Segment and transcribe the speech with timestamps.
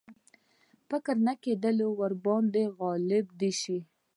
[0.89, 3.77] فکر نه کېدی ورباندي غالب دي شي.